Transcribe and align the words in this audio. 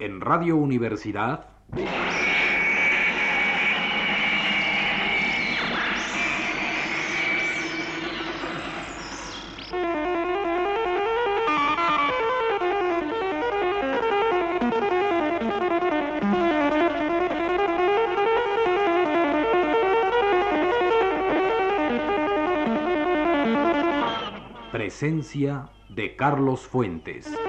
En 0.00 0.22
Radio 0.22 0.56
Universidad. 0.56 1.44
Presencia 24.72 25.68
de 25.90 26.16
Carlos 26.16 26.66
Fuentes. 26.66 27.39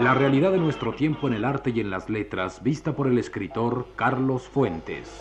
La 0.00 0.14
realidad 0.14 0.50
de 0.52 0.56
nuestro 0.56 0.94
tiempo 0.94 1.28
en 1.28 1.34
el 1.34 1.44
arte 1.44 1.72
y 1.74 1.80
en 1.80 1.90
las 1.90 2.08
letras, 2.08 2.62
vista 2.62 2.96
por 2.96 3.06
el 3.06 3.18
escritor 3.18 3.88
Carlos 3.96 4.48
Fuentes. 4.48 5.20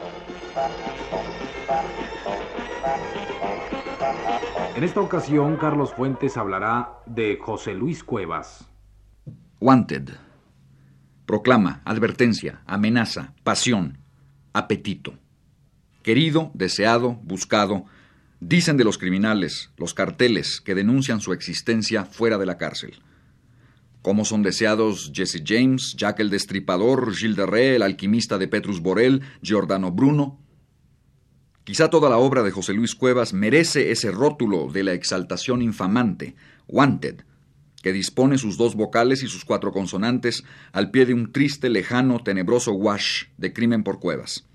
En 4.78 4.84
esta 4.86 5.02
ocasión, 5.02 5.58
Carlos 5.58 5.94
Fuentes 5.94 6.38
hablará 6.38 6.94
de 7.06 7.38
José 7.42 7.74
Luis 7.74 8.06
Cuevas. 8.06 8.70
Wanted. 9.60 10.12
Proclama, 11.26 11.82
advertencia, 11.84 12.62
amenaza, 12.66 13.34
pasión, 13.44 13.98
apetito. 14.54 15.16
Querido, 16.04 16.52
deseado, 16.54 17.20
buscado, 17.24 17.84
dicen 18.40 18.78
de 18.78 18.86
los 18.86 18.98
criminales, 18.98 19.72
los 19.76 19.94
carteles 19.94 20.62
que 20.62 20.74
denuncian 20.74 21.20
su 21.20 21.34
existencia 21.34 22.06
fuera 22.06 22.38
de 22.38 22.46
la 22.46 22.58
cárcel. 22.58 23.04
Cómo 24.02 24.24
son 24.24 24.44
deseados 24.44 25.12
Jesse 25.14 25.44
James, 25.46 25.96
Jack 25.98 26.22
el 26.22 26.30
Destripador, 26.30 27.14
Gilles 27.14 27.36
de 27.36 27.46
Rey, 27.46 27.76
el 27.76 27.82
alquimista 27.82 28.38
de 28.38 28.48
Petrus 28.48 28.80
Borel, 28.80 29.22
Giordano 29.42 29.92
Bruno. 29.92 30.40
Quizá 31.66 31.90
toda 31.90 32.10
la 32.10 32.18
obra 32.18 32.42
de 32.42 32.52
José 32.52 32.74
Luis 32.74 32.96
Cuevas 32.96 33.34
merece 33.34 33.92
ese 33.92 34.12
rótulo 34.12 34.72
de 34.72 34.84
la 34.84 34.94
exaltación 34.94 35.62
infamante, 35.62 36.36
Wanted, 36.68 37.24
que 37.84 37.92
dispone 37.92 38.38
sus 38.38 38.58
dos 38.58 38.76
vocales 38.76 39.22
y 39.22 39.28
sus 39.28 39.44
cuatro 39.44 39.74
consonantes 39.74 40.44
al 40.72 40.92
pie 40.92 41.06
de 41.06 41.14
un 41.14 41.34
triste, 41.34 41.70
lejano, 41.70 42.24
tenebroso 42.24 42.72
wash 42.72 43.26
de 43.38 43.52
crimen 43.52 43.84
por 43.84 44.00
Cuevas. 44.00 44.48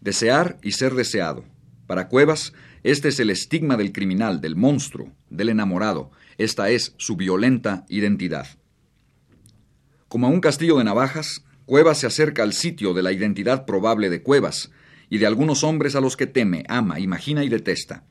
Desear 0.00 0.58
y 0.62 0.72
ser 0.72 0.94
deseado. 0.94 1.44
Para 1.88 2.08
Cuevas, 2.08 2.52
este 2.84 3.08
es 3.08 3.18
el 3.18 3.30
estigma 3.30 3.76
del 3.76 3.92
criminal, 3.92 4.40
del 4.40 4.54
monstruo, 4.54 5.12
del 5.28 5.48
enamorado. 5.48 6.12
Esta 6.38 6.70
es 6.70 6.94
su 6.98 7.16
violenta 7.16 7.84
identidad. 7.88 8.46
Como 10.08 10.26
a 10.26 10.30
un 10.30 10.40
castillo 10.40 10.78
de 10.78 10.84
navajas, 10.84 11.44
Cuevas 11.64 11.98
se 11.98 12.06
acerca 12.06 12.44
al 12.44 12.52
sitio 12.52 12.94
de 12.94 13.02
la 13.02 13.10
identidad 13.10 13.66
probable 13.66 14.08
de 14.08 14.22
Cuevas 14.22 14.70
y 15.10 15.18
de 15.18 15.26
algunos 15.26 15.64
hombres 15.64 15.96
a 15.96 16.00
los 16.00 16.16
que 16.16 16.28
teme, 16.28 16.64
ama, 16.68 17.00
imagina 17.00 17.42
y 17.42 17.48
detesta. 17.48 18.04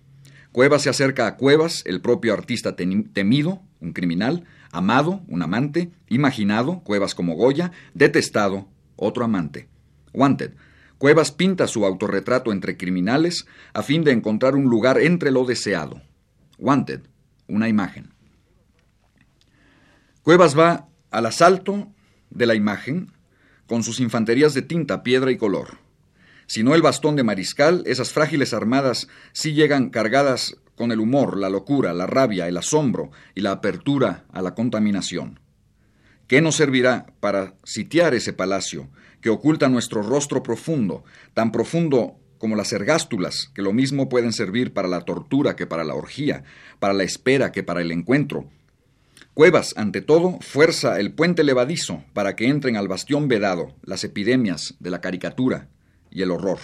Cuevas 0.51 0.81
se 0.81 0.89
acerca 0.89 1.25
a 1.25 1.37
Cuevas, 1.37 1.83
el 1.85 2.01
propio 2.01 2.33
artista 2.33 2.75
temido, 2.75 3.61
un 3.79 3.93
criminal, 3.93 4.45
amado, 4.71 5.21
un 5.27 5.41
amante, 5.41 5.91
imaginado, 6.09 6.81
Cuevas 6.81 7.15
como 7.15 7.35
Goya, 7.35 7.71
detestado, 7.93 8.67
otro 8.97 9.23
amante. 9.23 9.69
Wanted. 10.13 10.51
Cuevas 10.97 11.31
pinta 11.31 11.67
su 11.67 11.85
autorretrato 11.85 12.51
entre 12.51 12.77
criminales 12.77 13.47
a 13.73 13.83
fin 13.83 14.03
de 14.03 14.11
encontrar 14.11 14.55
un 14.55 14.65
lugar 14.65 14.99
entre 14.99 15.31
lo 15.31 15.45
deseado. 15.45 16.01
Wanted. 16.57 17.01
Una 17.47 17.67
imagen. 17.69 18.13
Cuevas 20.23 20.57
va 20.57 20.87
al 21.15 21.25
asalto 21.27 21.87
de 22.29 22.45
la 22.45 22.55
imagen 22.55 23.13
con 23.67 23.83
sus 23.83 24.01
infanterías 24.01 24.53
de 24.53 24.61
tinta, 24.61 25.01
piedra 25.01 25.31
y 25.31 25.37
color. 25.37 25.77
Si 26.45 26.61
no 26.61 26.75
el 26.75 26.81
bastón 26.81 27.15
de 27.15 27.23
mariscal, 27.23 27.83
esas 27.85 28.11
frágiles 28.11 28.53
armadas 28.53 29.07
sí 29.31 29.53
llegan 29.53 29.91
cargadas 29.91 30.57
con 30.75 30.91
el 30.91 30.99
humor, 30.99 31.37
la 31.37 31.49
locura, 31.49 31.93
la 31.93 32.05
rabia, 32.05 32.49
el 32.49 32.57
asombro 32.57 33.11
y 33.33 33.39
la 33.41 33.51
apertura 33.51 34.25
a 34.33 34.41
la 34.41 34.55
contaminación. 34.55 35.39
¿Qué 36.27 36.41
nos 36.41 36.55
servirá 36.55 37.05
para 37.21 37.53
sitiar 37.63 38.13
ese 38.13 38.33
palacio 38.33 38.89
que 39.21 39.29
oculta 39.29 39.69
nuestro 39.69 40.01
rostro 40.01 40.43
profundo, 40.43 41.05
tan 41.33 41.53
profundo 41.53 42.19
como 42.39 42.57
las 42.57 42.73
ergástulas, 42.73 43.51
que 43.55 43.61
lo 43.61 43.71
mismo 43.71 44.09
pueden 44.09 44.33
servir 44.33 44.73
para 44.73 44.89
la 44.89 45.05
tortura 45.05 45.55
que 45.55 45.65
para 45.65 45.85
la 45.85 45.95
orgía, 45.95 46.43
para 46.79 46.93
la 46.93 47.03
espera 47.03 47.53
que 47.53 47.63
para 47.63 47.81
el 47.81 47.91
encuentro, 47.91 48.49
Cuevas, 49.35 49.73
ante 49.75 50.01
todo, 50.01 50.39
fuerza 50.39 50.97
el 50.97 51.11
puente 51.11 51.43
levadizo 51.43 52.05
para 52.13 52.37
que 52.37 52.47
entren 52.47 52.77
al 52.77 52.87
bastión 52.87 53.27
vedado 53.27 53.75
las 53.83 54.05
epidemias 54.05 54.75
de 54.79 54.89
la 54.89 55.01
caricatura 55.01 55.67
y 56.09 56.21
el 56.21 56.31
horror. 56.31 56.59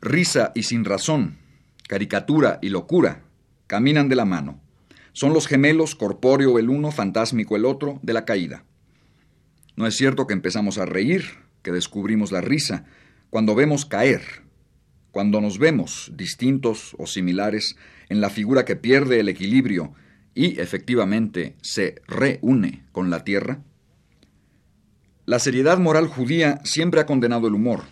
Risa 0.00 0.52
y 0.54 0.62
sin 0.62 0.84
razón, 0.84 1.38
caricatura 1.88 2.60
y 2.62 2.68
locura 2.68 3.24
caminan 3.66 4.08
de 4.08 4.14
la 4.14 4.24
mano. 4.24 4.60
Son 5.12 5.32
los 5.32 5.48
gemelos, 5.48 5.96
corpóreo 5.96 6.60
el 6.60 6.70
uno, 6.70 6.92
fantásmico 6.92 7.56
el 7.56 7.64
otro, 7.64 7.98
de 8.04 8.12
la 8.12 8.24
caída. 8.24 8.64
No 9.74 9.88
es 9.88 9.96
cierto 9.96 10.28
que 10.28 10.34
empezamos 10.34 10.78
a 10.78 10.86
reír, 10.86 11.24
que 11.62 11.72
descubrimos 11.72 12.30
la 12.30 12.40
risa, 12.40 12.84
cuando 13.30 13.56
vemos 13.56 13.84
caer, 13.84 14.22
cuando 15.10 15.40
nos 15.40 15.58
vemos, 15.58 16.12
distintos 16.14 16.94
o 16.98 17.08
similares, 17.08 17.74
en 18.08 18.20
la 18.20 18.30
figura 18.30 18.64
que 18.64 18.76
pierde 18.76 19.18
el 19.18 19.28
equilibrio 19.28 19.92
y 20.34 20.60
efectivamente 20.60 21.56
se 21.62 22.02
reúne 22.06 22.84
con 22.92 23.10
la 23.10 23.24
tierra? 23.24 23.62
La 25.26 25.38
seriedad 25.38 25.78
moral 25.78 26.06
judía 26.08 26.60
siempre 26.64 27.00
ha 27.00 27.06
condenado 27.06 27.48
el 27.48 27.54
humor. 27.54 27.84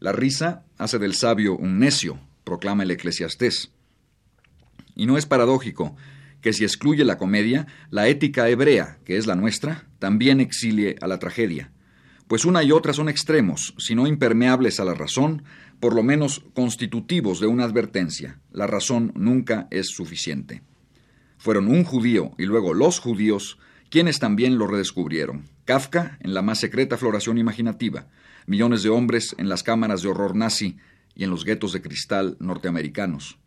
La 0.00 0.12
risa 0.12 0.64
hace 0.78 0.98
del 0.98 1.14
sabio 1.14 1.56
un 1.56 1.78
necio, 1.78 2.18
proclama 2.44 2.84
el 2.84 2.90
eclesiastés. 2.90 3.72
Y 4.94 5.06
no 5.06 5.18
es 5.18 5.26
paradójico 5.26 5.96
que 6.40 6.52
si 6.52 6.64
excluye 6.64 7.04
la 7.04 7.18
comedia, 7.18 7.66
la 7.90 8.08
ética 8.08 8.48
hebrea, 8.48 8.98
que 9.04 9.16
es 9.16 9.26
la 9.26 9.34
nuestra, 9.34 9.88
también 9.98 10.40
exilie 10.40 10.96
a 11.00 11.06
la 11.06 11.18
tragedia, 11.18 11.72
pues 12.28 12.44
una 12.44 12.62
y 12.62 12.72
otra 12.72 12.92
son 12.92 13.08
extremos, 13.08 13.74
si 13.78 13.94
no 13.94 14.06
impermeables 14.06 14.80
a 14.80 14.84
la 14.84 14.94
razón, 14.94 15.42
por 15.80 15.94
lo 15.94 16.02
menos 16.02 16.44
constitutivos 16.54 17.40
de 17.40 17.46
una 17.46 17.64
advertencia. 17.64 18.40
La 18.52 18.66
razón 18.66 19.12
nunca 19.14 19.68
es 19.70 19.88
suficiente. 19.88 20.62
Fueron 21.46 21.68
un 21.68 21.84
judío 21.84 22.32
y 22.38 22.46
luego 22.46 22.74
los 22.74 22.98
judíos 22.98 23.56
quienes 23.88 24.18
también 24.18 24.58
lo 24.58 24.66
redescubrieron. 24.66 25.48
Kafka 25.64 26.18
en 26.20 26.34
la 26.34 26.42
más 26.42 26.58
secreta 26.58 26.96
floración 26.96 27.38
imaginativa, 27.38 28.08
millones 28.48 28.82
de 28.82 28.88
hombres 28.88 29.32
en 29.38 29.48
las 29.48 29.62
cámaras 29.62 30.02
de 30.02 30.08
horror 30.08 30.34
nazi 30.34 30.78
y 31.14 31.22
en 31.22 31.30
los 31.30 31.44
guetos 31.44 31.72
de 31.72 31.82
cristal 31.82 32.36
norteamericanos. 32.40 33.38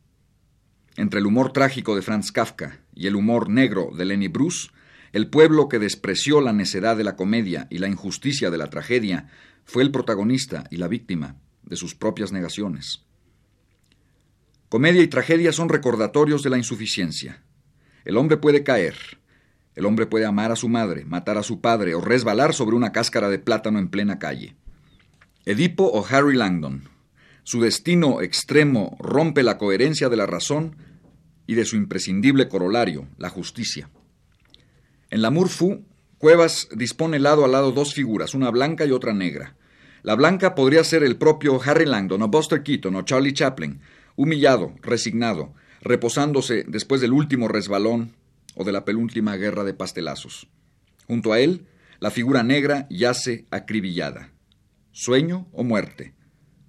Entre 0.96 1.20
el 1.20 1.26
humor 1.26 1.52
trágico 1.52 1.94
de 1.94 2.02
Franz 2.02 2.32
Kafka 2.32 2.80
y 2.96 3.08
el 3.08 3.18
humor 3.18 3.50
negro 3.50 3.90
de 3.94 4.06
Lenny 4.06 4.30
Bruce, 4.30 4.70
el 5.12 5.30
pueblo 5.30 5.68
que 5.68 5.78
despreció 5.78 6.40
la 6.40 6.54
necedad 6.54 6.96
de 6.96 7.04
la 7.04 7.18
comedia 7.18 7.68
y 7.70 7.80
la 7.80 7.90
injusticia 7.90 8.50
de 8.50 8.58
la 8.60 8.70
tragedia 8.70 9.28
fue 9.66 9.84
el 9.84 9.92
protagonista 9.92 10.64
y 10.72 10.78
la 10.78 10.88
víctima 10.88 11.36
de 11.64 11.76
sus 11.76 11.96
propias 11.96 12.32
negaciones. 12.32 13.04
Comedia 14.70 15.02
y 15.02 15.08
tragedia 15.10 15.52
son 15.52 15.68
recordatorios 15.68 16.44
de 16.44 16.50
la 16.50 16.58
insuficiencia, 16.58 17.44
el 18.06 18.18
hombre 18.18 18.38
puede 18.38 18.64
caer. 18.64 18.96
El 19.76 19.86
hombre 19.86 20.06
puede 20.06 20.26
amar 20.26 20.52
a 20.52 20.56
su 20.56 20.68
madre, 20.68 21.06
matar 21.06 21.38
a 21.38 21.44
su 21.44 21.62
padre 21.62 21.96
o 21.96 22.02
resbalar 22.02 22.54
sobre 22.54 22.76
una 22.76 22.92
cáscara 22.92 23.30
de 23.30 23.40
plátano 23.40 23.80
en 23.80 23.90
plena 23.90 24.20
calle. 24.20 24.56
Edipo 25.46 25.86
o 25.86 26.06
Harry 26.06 26.36
Langdon. 26.36 26.90
Su 27.44 27.62
destino 27.62 28.22
extremo 28.22 28.98
rompe 29.00 29.42
la 29.42 29.58
coherencia 29.58 30.10
de 30.10 30.18
la 30.18 30.26
razón 30.26 30.76
y 31.48 31.56
de 31.56 31.66
su 31.66 31.76
imprescindible 31.78 32.48
corolario, 32.48 33.08
la 33.18 33.30
justicia. 33.30 33.90
En 35.10 35.22
la 35.22 35.32
Fu, 35.32 35.84
Cuevas 36.20 36.68
dispone 36.76 37.18
lado 37.18 37.46
a 37.46 37.48
lado 37.48 37.72
dos 37.72 37.94
figuras, 37.94 38.34
una 38.34 38.52
blanca 38.52 38.86
y 38.86 38.92
otra 38.92 39.14
negra. 39.14 39.56
La 40.04 40.16
blanca 40.16 40.54
podría 40.54 40.84
ser 40.84 41.02
el 41.04 41.16
propio 41.16 41.60
Harry 41.64 41.86
Langdon 41.86 42.22
o 42.22 42.28
Buster 42.28 42.62
Keaton 42.62 42.96
o 42.96 43.02
Charlie 43.04 43.34
Chaplin, 43.34 43.80
humillado, 44.18 44.76
resignado, 44.82 45.54
reposándose 45.82 46.64
después 46.68 47.02
del 47.02 47.14
último 47.14 47.48
resbalón 47.48 48.16
o 48.56 48.64
de 48.64 48.72
la 48.72 48.86
penúltima 48.86 49.36
guerra 49.36 49.64
de 49.64 49.74
pastelazos. 49.74 50.48
Junto 51.08 51.34
a 51.34 51.40
él, 51.40 51.66
la 52.00 52.12
figura 52.12 52.44
negra 52.44 52.88
yace 52.90 53.46
acribillada. 53.52 54.32
Sueño 54.92 55.48
o 55.52 55.64
muerte, 55.64 56.14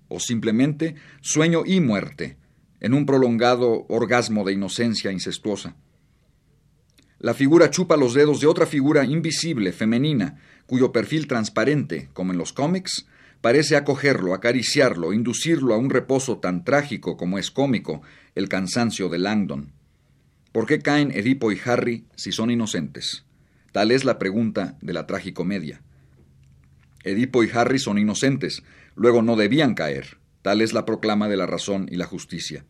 o 0.09 0.21
simplemente 0.21 0.97
sueño 1.21 1.63
y 1.65 1.81
muerte, 1.81 2.37
en 2.81 2.95
un 2.95 3.07
prolongado 3.07 3.87
orgasmo 3.89 4.45
de 4.45 4.53
inocencia 4.53 5.13
incestuosa. 5.13 5.77
La 7.19 7.35
figura 7.35 7.71
chupa 7.71 7.97
los 7.97 8.15
dedos 8.15 8.41
de 8.41 8.47
otra 8.47 8.67
figura 8.67 9.05
invisible, 9.05 9.73
femenina, 9.73 10.41
cuyo 10.67 10.91
perfil 10.91 11.27
transparente, 11.27 12.09
como 12.15 12.33
en 12.33 12.39
los 12.39 12.53
cómics, 12.53 13.07
parece 13.41 13.77
acogerlo, 13.77 14.35
acariciarlo, 14.35 15.13
inducirlo 15.13 15.75
a 15.75 15.79
un 15.79 15.91
reposo 15.91 16.39
tan 16.39 16.65
trágico 16.65 17.17
como 17.17 17.39
es 17.39 17.51
cómico, 17.51 18.03
el 18.35 18.49
cansancio 18.49 19.09
de 19.09 19.19
Langdon. 19.19 19.73
¿Por 20.53 20.67
qué 20.67 20.81
caen 20.81 21.13
Edipo 21.13 21.53
y 21.53 21.61
Harry 21.65 22.07
si 22.17 22.33
son 22.33 22.51
inocentes? 22.51 23.25
Tal 23.73 23.93
es 23.93 24.05
la 24.05 24.19
pregunta 24.19 24.77
de 24.81 24.93
la 24.93 25.07
tragicomedia. 25.07 25.83
Edipo 27.05 27.45
y 27.45 27.51
Harry 27.53 27.79
son 27.79 27.99
inocentes, 27.99 28.63
luego 28.95 29.23
no 29.23 29.37
debían 29.37 29.75
caer. 29.75 30.19
Tal 30.43 30.61
es 30.61 30.73
la 30.73 30.85
proclama 30.85 31.29
de 31.29 31.37
la 31.37 31.47
razón 31.47 31.87
y 31.91 31.97
la 31.97 32.07
justicia. 32.07 32.65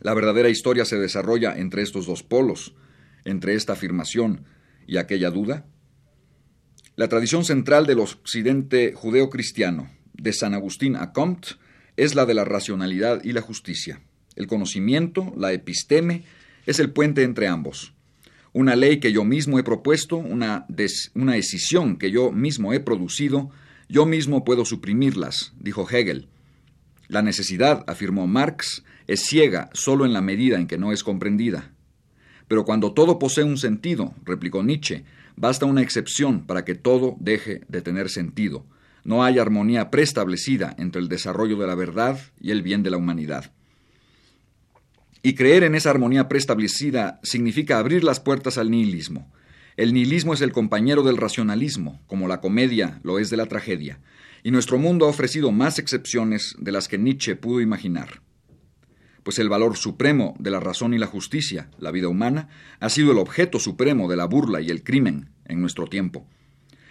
La 0.00 0.14
verdadera 0.14 0.48
historia 0.48 0.84
se 0.84 0.98
desarrolla 0.98 1.56
entre 1.56 1.82
estos 1.82 2.06
dos 2.06 2.22
polos, 2.22 2.74
entre 3.24 3.54
esta 3.54 3.72
afirmación 3.72 4.44
y 4.86 4.96
aquella 4.96 5.30
duda. 5.30 5.66
La 6.98 7.06
tradición 7.06 7.44
central 7.44 7.86
del 7.86 8.00
occidente 8.00 8.92
judeo-cristiano, 8.92 9.88
de 10.14 10.32
San 10.32 10.52
Agustín 10.52 10.96
a 10.96 11.12
Comte, 11.12 11.50
es 11.96 12.16
la 12.16 12.26
de 12.26 12.34
la 12.34 12.44
racionalidad 12.44 13.22
y 13.22 13.30
la 13.30 13.40
justicia. 13.40 14.00
El 14.34 14.48
conocimiento, 14.48 15.32
la 15.36 15.52
episteme, 15.52 16.24
es 16.66 16.80
el 16.80 16.90
puente 16.90 17.22
entre 17.22 17.46
ambos. 17.46 17.94
Una 18.52 18.74
ley 18.74 18.98
que 18.98 19.12
yo 19.12 19.22
mismo 19.22 19.60
he 19.60 19.62
propuesto, 19.62 20.16
una, 20.16 20.66
una 21.14 21.34
decisión 21.34 21.98
que 21.98 22.10
yo 22.10 22.32
mismo 22.32 22.72
he 22.72 22.80
producido, 22.80 23.48
yo 23.88 24.04
mismo 24.04 24.42
puedo 24.42 24.64
suprimirlas, 24.64 25.52
dijo 25.60 25.88
Hegel. 25.88 26.26
La 27.06 27.22
necesidad, 27.22 27.84
afirmó 27.86 28.26
Marx, 28.26 28.82
es 29.06 29.20
ciega 29.20 29.70
solo 29.72 30.04
en 30.04 30.12
la 30.12 30.20
medida 30.20 30.58
en 30.58 30.66
que 30.66 30.78
no 30.78 30.90
es 30.90 31.04
comprendida. 31.04 31.70
Pero 32.48 32.64
cuando 32.64 32.92
todo 32.92 33.20
posee 33.20 33.44
un 33.44 33.56
sentido, 33.56 34.14
replicó 34.24 34.64
Nietzsche, 34.64 35.04
basta 35.38 35.66
una 35.66 35.82
excepción 35.82 36.46
para 36.46 36.64
que 36.64 36.74
todo 36.74 37.16
deje 37.20 37.62
de 37.68 37.80
tener 37.80 38.10
sentido. 38.10 38.66
No 39.04 39.24
hay 39.24 39.38
armonía 39.38 39.90
preestablecida 39.90 40.74
entre 40.78 41.00
el 41.00 41.08
desarrollo 41.08 41.56
de 41.56 41.66
la 41.66 41.76
verdad 41.76 42.18
y 42.40 42.50
el 42.50 42.62
bien 42.62 42.82
de 42.82 42.90
la 42.90 42.96
humanidad. 42.96 43.52
Y 45.22 45.34
creer 45.34 45.62
en 45.62 45.74
esa 45.74 45.90
armonía 45.90 46.28
preestablecida 46.28 47.20
significa 47.22 47.78
abrir 47.78 48.04
las 48.04 48.20
puertas 48.20 48.58
al 48.58 48.70
nihilismo. 48.70 49.32
El 49.76 49.94
nihilismo 49.94 50.34
es 50.34 50.40
el 50.40 50.52
compañero 50.52 51.04
del 51.04 51.16
racionalismo, 51.16 52.00
como 52.08 52.26
la 52.26 52.40
comedia 52.40 53.00
lo 53.04 53.18
es 53.20 53.30
de 53.30 53.36
la 53.36 53.46
tragedia, 53.46 54.00
y 54.42 54.50
nuestro 54.50 54.78
mundo 54.78 55.06
ha 55.06 55.10
ofrecido 55.10 55.52
más 55.52 55.78
excepciones 55.78 56.56
de 56.58 56.72
las 56.72 56.88
que 56.88 56.98
Nietzsche 56.98 57.36
pudo 57.36 57.60
imaginar. 57.60 58.22
Pues 59.28 59.38
el 59.38 59.50
valor 59.50 59.76
supremo 59.76 60.34
de 60.38 60.50
la 60.50 60.58
razón 60.58 60.94
y 60.94 60.98
la 60.98 61.06
justicia, 61.06 61.68
la 61.78 61.90
vida 61.90 62.08
humana, 62.08 62.48
ha 62.80 62.88
sido 62.88 63.12
el 63.12 63.18
objeto 63.18 63.60
supremo 63.60 64.08
de 64.08 64.16
la 64.16 64.24
burla 64.24 64.62
y 64.62 64.70
el 64.70 64.82
crimen 64.82 65.28
en 65.44 65.60
nuestro 65.60 65.86
tiempo. 65.86 66.26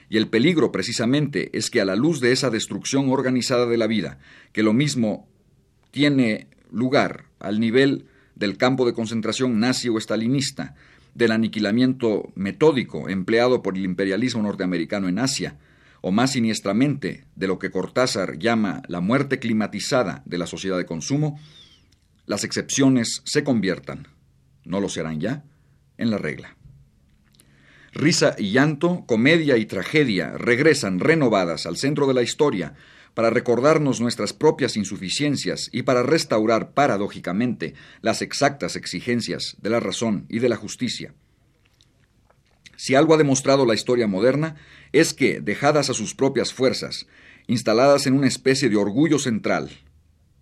Y 0.07 0.17
el 0.17 0.27
peligro 0.27 0.71
precisamente 0.71 1.49
es 1.57 1.71
que 1.71 1.81
a 1.81 1.85
la 1.85 1.95
luz 1.95 2.21
de 2.21 2.31
esa 2.31 2.51
destrucción 2.51 3.09
organizada 3.09 3.65
de 3.65 3.77
la 3.77 3.87
vida, 3.87 4.19
que 4.51 4.61
lo 4.61 4.73
mismo 4.73 5.27
tiene 5.89 6.45
lugar 6.71 7.23
al 7.39 7.59
nivel 7.59 8.05
del 8.35 8.55
campo 8.57 8.85
de 8.85 8.93
concentración 8.93 9.59
nazi 9.59 9.89
o 9.89 9.97
estalinista, 9.97 10.75
del 11.15 11.31
aniquilamiento 11.31 12.31
metódico 12.35 13.09
empleado 13.09 13.63
por 13.63 13.75
el 13.77 13.83
imperialismo 13.83 14.43
norteamericano 14.43 15.07
en 15.07 15.17
Asia, 15.17 15.57
o 16.01 16.11
más 16.11 16.33
siniestramente 16.33 17.25
de 17.35 17.47
lo 17.47 17.57
que 17.57 17.71
Cortázar 17.71 18.37
llama 18.37 18.83
la 18.87 19.01
muerte 19.01 19.39
climatizada 19.39 20.21
de 20.25 20.37
la 20.37 20.45
sociedad 20.45 20.77
de 20.77 20.85
consumo, 20.85 21.39
las 22.27 22.43
excepciones 22.43 23.21
se 23.25 23.43
conviertan, 23.43 24.09
no 24.63 24.79
lo 24.79 24.89
serán 24.89 25.19
ya, 25.19 25.45
en 25.97 26.11
la 26.11 26.19
regla. 26.19 26.55
Risa 27.93 28.35
y 28.37 28.51
llanto, 28.51 29.05
comedia 29.07 29.57
y 29.57 29.65
tragedia 29.65 30.37
regresan 30.37 30.99
renovadas 30.99 31.65
al 31.65 31.77
centro 31.77 32.05
de 32.05 32.13
la 32.13 32.21
historia 32.21 32.75
para 33.15 33.31
recordarnos 33.31 33.99
nuestras 33.99 34.33
propias 34.33 34.77
insuficiencias 34.77 35.69
y 35.71 35.81
para 35.81 36.03
restaurar 36.03 36.73
paradójicamente 36.73 37.73
las 38.01 38.21
exactas 38.21 38.75
exigencias 38.75 39.55
de 39.59 39.71
la 39.71 39.79
razón 39.79 40.25
y 40.29 40.37
de 40.37 40.49
la 40.49 40.57
justicia. 40.57 41.15
Si 42.75 42.93
algo 42.93 43.15
ha 43.15 43.17
demostrado 43.17 43.65
la 43.65 43.73
historia 43.73 44.05
moderna, 44.05 44.55
es 44.91 45.15
que, 45.15 45.39
dejadas 45.41 45.89
a 45.89 45.95
sus 45.95 46.13
propias 46.13 46.53
fuerzas, 46.53 47.07
instaladas 47.47 48.05
en 48.05 48.13
una 48.13 48.27
especie 48.27 48.69
de 48.69 48.75
orgullo 48.75 49.17
central, 49.17 49.71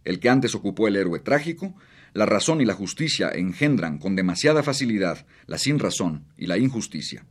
el 0.06 0.20
que 0.20 0.30
antes 0.30 0.56
ocupó 0.56 0.88
el 0.88 0.96
héroe 0.96 1.20
trágico, 1.20 1.76
la 2.14 2.26
razón 2.26 2.62
y 2.62 2.66
la 2.66 2.74
justicia 2.74 3.30
engendran 3.30 3.98
con 3.98 4.16
demasiada 4.16 4.64
facilidad 4.64 5.26
la 5.48 5.58
sinrazón 5.58 6.26
y 6.38 6.48
la 6.48 6.58
injusticia. 6.58 7.26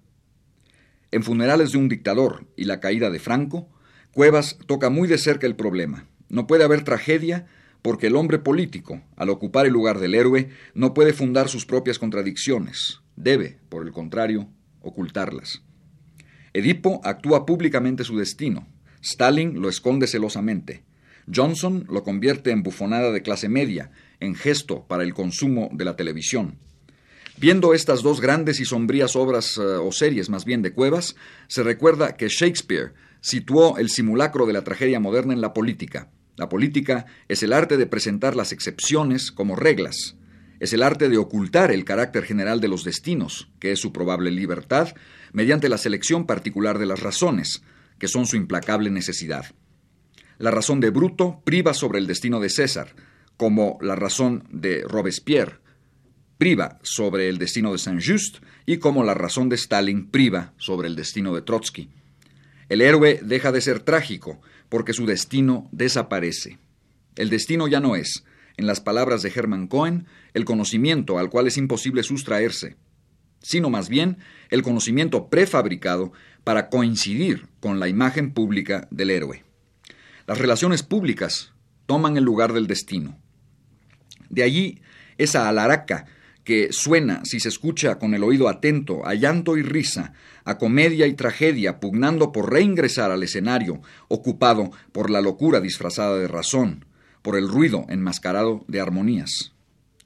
En 1.10 1.22
Funerales 1.22 1.72
de 1.72 1.78
un 1.78 1.88
dictador 1.88 2.46
y 2.56 2.64
la 2.64 2.80
caída 2.80 3.08
de 3.08 3.18
Franco, 3.18 3.70
Cuevas 4.12 4.58
toca 4.66 4.90
muy 4.90 5.08
de 5.08 5.18
cerca 5.18 5.46
el 5.46 5.56
problema. 5.56 6.06
No 6.28 6.46
puede 6.46 6.64
haber 6.64 6.84
tragedia 6.84 7.46
porque 7.82 8.06
el 8.06 8.16
hombre 8.16 8.38
político, 8.38 9.02
al 9.16 9.28
ocupar 9.28 9.66
el 9.66 9.72
lugar 9.72 9.98
del 9.98 10.14
héroe, 10.14 10.50
no 10.72 10.94
puede 10.94 11.12
fundar 11.12 11.48
sus 11.48 11.66
propias 11.66 11.98
contradicciones. 11.98 13.00
Debe, 13.16 13.58
por 13.68 13.84
el 13.84 13.92
contrario, 13.92 14.48
ocultarlas. 14.80 15.62
Edipo 16.52 17.00
actúa 17.04 17.44
públicamente 17.44 18.04
su 18.04 18.16
destino. 18.16 18.68
Stalin 19.02 19.60
lo 19.60 19.68
esconde 19.68 20.06
celosamente. 20.06 20.84
Johnson 21.32 21.86
lo 21.90 22.02
convierte 22.02 22.50
en 22.50 22.62
bufonada 22.62 23.12
de 23.12 23.22
clase 23.22 23.48
media, 23.48 23.90
en 24.20 24.34
gesto 24.34 24.84
para 24.86 25.02
el 25.02 25.14
consumo 25.14 25.70
de 25.72 25.84
la 25.84 25.96
televisión. 25.96 26.58
Viendo 27.36 27.74
estas 27.74 28.02
dos 28.02 28.20
grandes 28.20 28.60
y 28.60 28.64
sombrías 28.64 29.16
obras 29.16 29.58
eh, 29.58 29.62
o 29.62 29.90
series 29.90 30.30
más 30.30 30.44
bien 30.44 30.62
de 30.62 30.72
Cuevas, 30.72 31.16
se 31.48 31.64
recuerda 31.64 32.16
que 32.16 32.28
Shakespeare 32.28 32.92
situó 33.20 33.76
el 33.78 33.90
simulacro 33.90 34.46
de 34.46 34.52
la 34.52 34.62
tragedia 34.62 35.00
moderna 35.00 35.32
en 35.32 35.40
la 35.40 35.52
política. 35.52 36.10
La 36.36 36.48
política 36.48 37.06
es 37.28 37.42
el 37.42 37.52
arte 37.52 37.76
de 37.76 37.86
presentar 37.86 38.36
las 38.36 38.52
excepciones 38.52 39.32
como 39.32 39.56
reglas. 39.56 40.16
Es 40.60 40.72
el 40.72 40.82
arte 40.82 41.08
de 41.08 41.18
ocultar 41.18 41.72
el 41.72 41.84
carácter 41.84 42.24
general 42.24 42.60
de 42.60 42.68
los 42.68 42.84
destinos, 42.84 43.50
que 43.58 43.72
es 43.72 43.80
su 43.80 43.92
probable 43.92 44.30
libertad, 44.30 44.94
mediante 45.32 45.68
la 45.68 45.78
selección 45.78 46.26
particular 46.26 46.78
de 46.78 46.86
las 46.86 47.00
razones, 47.00 47.62
que 47.98 48.08
son 48.08 48.26
su 48.26 48.36
implacable 48.36 48.90
necesidad. 48.90 49.46
La 50.38 50.50
razón 50.50 50.80
de 50.80 50.90
Bruto 50.90 51.40
priva 51.44 51.74
sobre 51.74 51.98
el 51.98 52.06
destino 52.06 52.40
de 52.40 52.50
César, 52.50 52.94
como 53.36 53.78
la 53.80 53.96
razón 53.96 54.44
de 54.50 54.84
Robespierre 54.88 55.64
priva 56.38 56.78
sobre 56.82 57.28
el 57.28 57.38
destino 57.38 57.72
de 57.72 57.78
Saint-Just 57.78 58.38
y 58.66 58.78
como 58.78 59.04
la 59.04 59.14
razón 59.14 59.48
de 59.48 59.56
Stalin 59.56 60.10
priva 60.10 60.52
sobre 60.56 60.88
el 60.88 60.96
destino 60.96 61.34
de 61.34 61.42
Trotsky. 61.42 61.90
El 62.68 62.80
héroe 62.80 63.20
deja 63.22 63.52
de 63.52 63.60
ser 63.60 63.80
trágico 63.80 64.40
porque 64.68 64.92
su 64.92 65.06
destino 65.06 65.68
desaparece. 65.72 66.58
El 67.16 67.30
destino 67.30 67.68
ya 67.68 67.80
no 67.80 67.94
es, 67.94 68.24
en 68.56 68.66
las 68.66 68.80
palabras 68.80 69.22
de 69.22 69.32
Hermann 69.34 69.68
Cohen, 69.68 70.06
el 70.32 70.44
conocimiento 70.44 71.18
al 71.18 71.30
cual 71.30 71.46
es 71.46 71.56
imposible 71.56 72.02
sustraerse, 72.02 72.76
sino 73.40 73.70
más 73.70 73.88
bien 73.88 74.18
el 74.50 74.62
conocimiento 74.62 75.28
prefabricado 75.28 76.12
para 76.42 76.68
coincidir 76.68 77.46
con 77.60 77.78
la 77.78 77.88
imagen 77.88 78.32
pública 78.32 78.88
del 78.90 79.10
héroe. 79.10 79.43
Las 80.26 80.38
relaciones 80.38 80.82
públicas 80.82 81.52
toman 81.86 82.16
el 82.16 82.24
lugar 82.24 82.52
del 82.52 82.66
destino. 82.66 83.18
De 84.30 84.42
allí 84.42 84.80
esa 85.18 85.48
alaraca 85.48 86.06
que 86.44 86.72
suena, 86.72 87.22
si 87.24 87.40
se 87.40 87.48
escucha 87.48 87.98
con 87.98 88.14
el 88.14 88.22
oído 88.22 88.48
atento, 88.48 89.06
a 89.06 89.14
llanto 89.14 89.56
y 89.56 89.62
risa, 89.62 90.12
a 90.44 90.58
comedia 90.58 91.06
y 91.06 91.14
tragedia, 91.14 91.80
pugnando 91.80 92.32
por 92.32 92.52
reingresar 92.52 93.10
al 93.10 93.22
escenario, 93.22 93.80
ocupado 94.08 94.70
por 94.92 95.10
la 95.10 95.22
locura 95.22 95.60
disfrazada 95.60 96.18
de 96.18 96.28
razón, 96.28 96.84
por 97.22 97.36
el 97.36 97.48
ruido 97.48 97.86
enmascarado 97.88 98.64
de 98.68 98.80
armonías. 98.80 99.52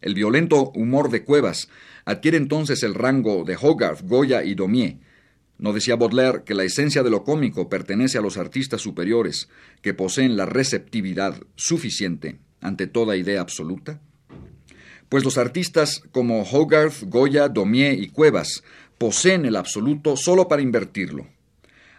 El 0.01 0.15
violento 0.15 0.71
humor 0.77 1.11
de 1.11 1.25
Cuevas 1.25 1.69
adquiere 2.05 2.37
entonces 2.37 2.85
el 2.85 2.95
rango 2.95 3.43
de 3.45 3.57
Hogarth, 3.61 4.03
Goya 4.03 4.45
y 4.45 4.55
Daumier. 4.55 4.99
¿No 5.59 5.73
decía 5.73 5.97
Baudelaire 5.97 6.45
que 6.45 6.55
la 6.55 6.65
esencia 6.65 7.03
de 7.03 7.11
lo 7.11 7.25
cómico 7.25 7.69
pertenece 7.69 8.19
a 8.19 8.23
los 8.23 8.37
artistas 8.37 8.81
superiores, 8.81 9.49
que 9.83 9.95
poseen 9.95 10.37
la 10.37 10.47
receptividad 10.47 11.41
suficiente 11.57 12.39
ante 12.61 12.87
toda 12.87 13.17
idea 13.17 13.41
absoluta? 13.41 14.01
pues 15.09 15.25
los 15.25 15.39
artistas 15.39 16.03
como 16.13 16.43
Hogarth, 16.43 17.05
Goya, 17.05 17.49
Daumier 17.49 17.99
y 17.99 18.09
Cuevas 18.09 18.63
poseen 18.99 19.47
el 19.47 19.57
absoluto 19.57 20.17
solo 20.17 20.49
para 20.49 20.63
invertirlo. 20.63 21.27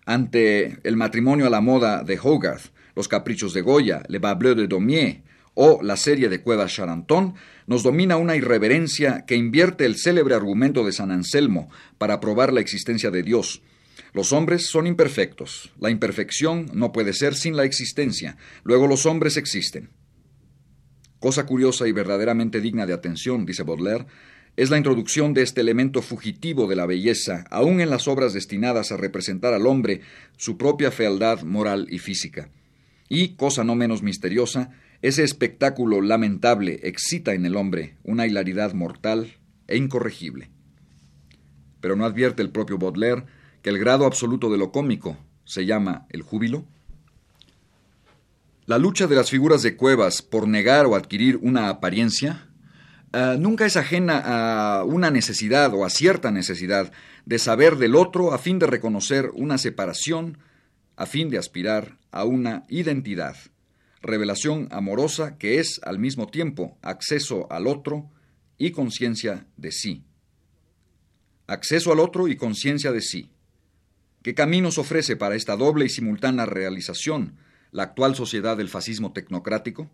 Ante 0.05 0.77
el 0.83 0.95
matrimonio 0.95 1.47
a 1.47 1.49
la 1.49 1.61
moda 1.61 2.03
de 2.03 2.19
Hogarth, 2.21 2.71
los 2.95 3.07
caprichos 3.07 3.53
de 3.53 3.61
Goya, 3.61 4.03
Le 4.07 4.19
Bas 4.19 4.37
Bleu 4.37 4.55
de 4.55 4.67
Daumier 4.67 5.21
o 5.53 5.81
la 5.81 5.97
serie 5.97 6.29
de 6.29 6.41
Cuevas 6.41 6.73
Charanton, 6.73 7.35
nos 7.67 7.83
domina 7.83 8.17
una 8.17 8.35
irreverencia 8.35 9.25
que 9.27 9.35
invierte 9.35 9.85
el 9.85 9.97
célebre 9.97 10.35
argumento 10.35 10.83
de 10.83 10.91
San 10.91 11.11
Anselmo 11.11 11.69
para 11.97 12.19
probar 12.19 12.53
la 12.53 12.61
existencia 12.61 13.11
de 13.11 13.23
Dios. 13.23 13.61
Los 14.13 14.33
hombres 14.33 14.65
son 14.67 14.87
imperfectos. 14.87 15.71
La 15.79 15.89
imperfección 15.89 16.67
no 16.73 16.91
puede 16.91 17.13
ser 17.13 17.35
sin 17.35 17.55
la 17.55 17.63
existencia. 17.63 18.37
Luego 18.63 18.87
los 18.87 19.05
hombres 19.05 19.37
existen. 19.37 19.89
Cosa 21.19 21.45
curiosa 21.45 21.87
y 21.87 21.91
verdaderamente 21.91 22.61
digna 22.61 22.85
de 22.85 22.93
atención, 22.93 23.45
dice 23.45 23.63
Baudelaire, 23.63 24.05
es 24.55 24.69
la 24.69 24.77
introducción 24.77 25.33
de 25.33 25.41
este 25.41 25.61
elemento 25.61 26.01
fugitivo 26.01 26.67
de 26.67 26.75
la 26.75 26.85
belleza, 26.85 27.45
aun 27.49 27.81
en 27.81 27.89
las 27.89 28.07
obras 28.07 28.33
destinadas 28.33 28.91
a 28.91 28.97
representar 28.97 29.53
al 29.53 29.67
hombre 29.67 30.01
su 30.37 30.57
propia 30.57 30.91
fealdad 30.91 31.43
moral 31.43 31.87
y 31.89 31.99
física. 31.99 32.49
Y, 33.09 33.35
cosa 33.35 33.63
no 33.63 33.75
menos 33.75 34.03
misteriosa, 34.03 34.71
ese 35.01 35.23
espectáculo 35.23 36.01
lamentable 36.01 36.79
excita 36.83 37.33
en 37.33 37.45
el 37.45 37.55
hombre 37.55 37.95
una 38.03 38.27
hilaridad 38.27 38.73
mortal 38.73 39.33
e 39.67 39.77
incorregible. 39.77 40.49
Pero 41.79 41.95
no 41.95 42.05
advierte 42.05 42.41
el 42.41 42.49
propio 42.49 42.77
Baudelaire 42.77 43.25
que 43.61 43.69
el 43.69 43.79
grado 43.79 44.05
absoluto 44.05 44.51
de 44.51 44.57
lo 44.57 44.71
cómico 44.71 45.17
se 45.45 45.65
llama 45.65 46.05
el 46.09 46.21
júbilo. 46.21 46.65
La 48.65 48.77
lucha 48.77 49.07
de 49.07 49.15
las 49.15 49.29
figuras 49.29 49.63
de 49.63 49.75
Cuevas 49.75 50.21
por 50.21 50.47
negar 50.47 50.85
o 50.85 50.95
adquirir 50.95 51.39
una 51.41 51.69
apariencia 51.69 52.49
eh, 53.13 53.37
nunca 53.39 53.65
es 53.65 53.77
ajena 53.77 54.21
a 54.23 54.83
una 54.83 55.09
necesidad 55.09 55.73
o 55.73 55.85
a 55.85 55.89
cierta 55.89 56.29
necesidad 56.29 56.91
de 57.25 57.39
saber 57.39 57.77
del 57.77 57.95
otro 57.95 58.33
a 58.33 58.37
fin 58.37 58.59
de 58.59 58.67
reconocer 58.67 59.31
una 59.33 59.57
separación, 59.57 60.37
a 60.95 61.05
fin 61.05 61.29
de 61.29 61.37
aspirar 61.37 61.97
a 62.11 62.25
una 62.25 62.65
identidad, 62.69 63.35
revelación 64.01 64.67
amorosa 64.71 65.37
que 65.37 65.59
es 65.59 65.79
al 65.83 65.99
mismo 65.99 66.27
tiempo 66.27 66.77
acceso 66.81 67.51
al 67.51 67.67
otro 67.67 68.09
y 68.57 68.71
conciencia 68.71 69.47
de 69.57 69.71
sí. 69.71 70.03
Acceso 71.47 71.91
al 71.91 71.99
otro 71.99 72.27
y 72.27 72.35
conciencia 72.35 72.91
de 72.91 73.01
sí. 73.01 73.31
¿Qué 74.21 74.33
caminos 74.33 74.77
ofrece 74.77 75.15
para 75.15 75.35
esta 75.35 75.55
doble 75.55 75.85
y 75.85 75.89
simultánea 75.89 76.45
realización 76.45 77.37
la 77.71 77.83
actual 77.83 78.15
sociedad 78.15 78.57
del 78.57 78.69
fascismo 78.69 79.13
tecnocrático? 79.13 79.89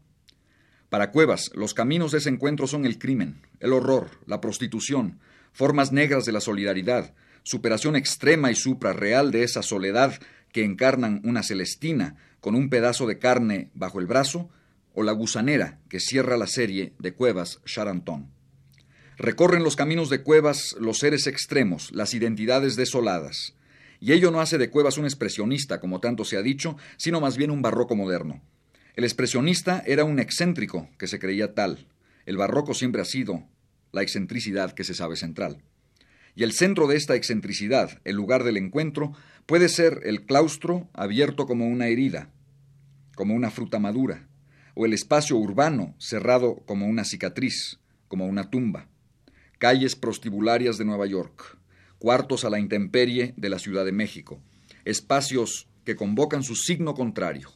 Para 0.90 1.12
Cuevas, 1.12 1.52
los 1.54 1.74
caminos 1.74 2.12
de 2.12 2.20
ese 2.20 2.30
encuentro 2.30 2.68
son 2.68 2.86
el 2.86 2.98
crimen, 2.98 3.42
el 3.60 3.74
horror, 3.74 4.10
la 4.26 4.42
prostitución, 4.42 5.20
formas 5.52 5.92
negras 5.92 6.26
de 6.26 6.32
la 6.32 6.42
solidaridad, 6.42 7.14
superación 7.44 7.96
extrema 7.96 8.52
y 8.52 8.56
suprarreal 8.56 9.32
de 9.32 9.44
esa 9.44 9.62
soledad 9.62 10.20
que 10.52 10.64
encarnan 10.64 11.22
una 11.24 11.44
celestina 11.44 12.16
con 12.46 12.54
un 12.54 12.70
pedazo 12.70 13.08
de 13.08 13.18
carne 13.18 13.72
bajo 13.74 14.00
el 14.00 14.06
brazo, 14.06 14.52
o 14.94 15.02
la 15.02 15.14
gusanera 15.14 15.80
que 15.90 16.00
cierra 16.00 16.38
la 16.38 16.46
serie 16.46 16.94
de 17.00 17.12
Cuevas 17.12 17.60
Charanton. 17.66 18.30
Recorren 19.18 19.64
los 19.64 19.76
caminos 19.76 20.12
de 20.12 20.22
Cuevas 20.22 20.76
los 20.80 21.00
seres 21.00 21.26
extremos, 21.26 21.92
las 21.92 22.14
identidades 22.14 22.76
desoladas. 22.76 23.56
Y 24.00 24.12
ello 24.12 24.30
no 24.30 24.42
hace 24.42 24.60
de 24.60 24.70
Cuevas 24.70 25.00
un 25.00 25.06
expresionista, 25.06 25.80
como 25.80 26.00
tanto 26.00 26.24
se 26.24 26.38
ha 26.38 26.44
dicho, 26.44 26.78
sino 26.98 27.20
más 27.20 27.36
bien 27.36 27.50
un 27.50 27.64
barroco 27.64 27.96
moderno. 27.96 28.44
El 28.96 29.06
expresionista 29.06 29.82
era 29.84 30.04
un 30.04 30.20
excéntrico 30.20 30.88
que 31.00 31.08
se 31.08 31.18
creía 31.18 31.56
tal. 31.56 31.88
El 32.28 32.38
barroco 32.38 32.76
siempre 32.76 33.02
ha 33.02 33.06
sido 33.06 33.44
la 33.92 34.04
excentricidad 34.04 34.74
que 34.74 34.84
se 34.84 34.94
sabe 34.94 35.16
central. 35.16 35.64
Y 36.36 36.44
el 36.44 36.52
centro 36.52 36.86
de 36.86 36.98
esta 36.98 37.16
excentricidad, 37.16 38.02
el 38.04 38.16
lugar 38.18 38.44
del 38.44 38.58
encuentro, 38.58 39.14
puede 39.48 39.68
ser 39.68 40.02
el 40.04 40.28
claustro 40.28 40.88
abierto 40.94 41.48
como 41.48 41.66
una 41.66 41.88
herida, 41.88 42.30
como 43.16 43.34
una 43.34 43.52
fruta 43.52 43.80
madura, 43.80 44.28
o 44.76 44.86
el 44.86 44.94
espacio 44.94 45.38
urbano 45.38 45.96
cerrado 45.98 46.58
como 46.66 46.88
una 46.88 47.06
cicatriz, 47.06 47.80
como 48.08 48.28
una 48.28 48.50
tumba, 48.50 48.88
calles 49.58 49.96
prostibularias 49.96 50.78
de 50.78 50.86
Nueva 50.86 51.06
York, 51.06 51.58
cuartos 51.98 52.46
a 52.46 52.50
la 52.50 52.60
intemperie 52.60 53.34
de 53.38 53.50
la 53.50 53.60
Ciudad 53.60 53.86
de 53.86 53.92
México, 53.92 54.42
espacios 54.84 55.68
que 55.86 55.96
convocan 55.96 56.44
su 56.44 56.56
signo 56.56 56.94
contrario, 56.94 57.52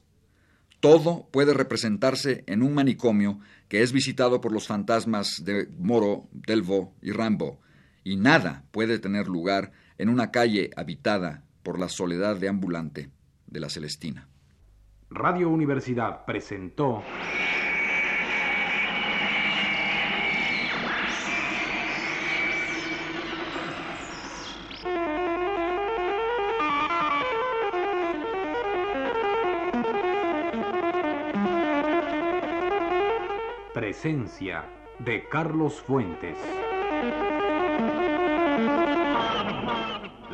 todo 0.79 1.27
puede 1.31 1.53
representarse 1.53 2.43
en 2.47 2.63
un 2.63 2.73
manicomio 2.73 3.39
que 3.67 3.81
es 3.81 3.91
visitado 3.91 4.39
por 4.39 4.53
los 4.53 4.65
fantasmas 4.65 5.43
de 5.43 5.67
Moro, 5.77 6.29
Delvaux 6.31 6.91
y 7.01 7.11
Rambo, 7.11 7.59
y 8.05 8.15
nada 8.15 8.63
puede 8.71 8.97
tener 8.97 9.27
lugar 9.27 9.73
en 9.97 10.07
una 10.07 10.31
calle 10.31 10.71
habitada 10.77 11.43
por 11.63 11.79
la 11.79 11.89
soledad 11.89 12.37
de 12.37 12.47
ambulante 12.47 13.11
de 13.47 13.59
la 13.59 13.69
Celestina. 13.69 14.28
Radio 15.11 15.49
Universidad 15.49 16.23
presentó 16.23 17.01
Presencia 33.73 34.63
de 34.99 35.27
Carlos 35.27 35.81
Fuentes. 35.81 36.37